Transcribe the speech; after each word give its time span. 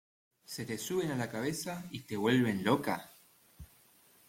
se 0.45 0.65
te 0.65 0.79
suben 0.79 1.11
a 1.11 1.15
la 1.15 1.29
cabeza 1.29 1.85
y 1.91 1.99
te 1.99 2.17
vuelven 2.17 2.63
loca? 2.63 3.11